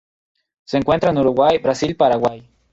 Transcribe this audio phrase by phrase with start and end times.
[0.63, 2.49] Se encuentra en Uruguay, Brasil, Paraguay.